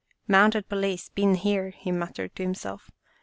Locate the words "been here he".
1.09-1.91